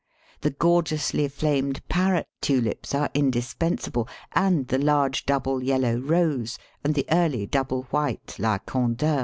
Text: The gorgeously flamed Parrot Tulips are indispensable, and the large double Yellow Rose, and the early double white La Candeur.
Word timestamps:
The 0.39 0.49
gorgeously 0.49 1.27
flamed 1.27 1.87
Parrot 1.87 2.25
Tulips 2.41 2.95
are 2.95 3.11
indispensable, 3.13 4.07
and 4.31 4.67
the 4.67 4.79
large 4.79 5.27
double 5.27 5.63
Yellow 5.63 5.97
Rose, 5.99 6.57
and 6.83 6.95
the 6.95 7.05
early 7.11 7.45
double 7.45 7.83
white 7.91 8.37
La 8.39 8.57
Candeur. 8.57 9.19